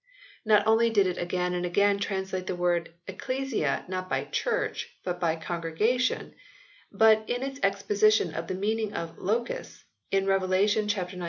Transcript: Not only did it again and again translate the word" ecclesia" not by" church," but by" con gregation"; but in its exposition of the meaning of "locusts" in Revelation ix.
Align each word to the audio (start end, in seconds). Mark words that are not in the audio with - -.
Not 0.43 0.65
only 0.65 0.89
did 0.89 1.05
it 1.05 1.19
again 1.19 1.53
and 1.53 1.63
again 1.63 1.99
translate 1.99 2.47
the 2.47 2.55
word" 2.55 2.91
ecclesia" 3.07 3.85
not 3.87 4.09
by" 4.09 4.23
church," 4.41 4.97
but 5.03 5.19
by" 5.19 5.35
con 5.35 5.61
gregation"; 5.61 6.33
but 6.91 7.29
in 7.29 7.43
its 7.43 7.59
exposition 7.61 8.33
of 8.33 8.47
the 8.47 8.55
meaning 8.55 8.93
of 8.93 9.19
"locusts" 9.19 9.83
in 10.09 10.25
Revelation 10.25 10.85
ix. 10.85 11.13